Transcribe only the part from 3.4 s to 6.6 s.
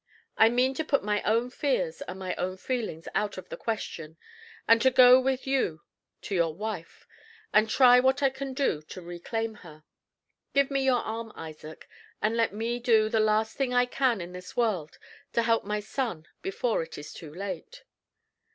the question, and to go with you to your